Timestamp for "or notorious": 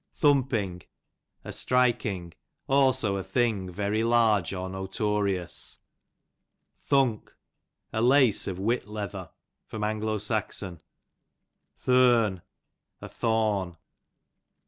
4.51-5.77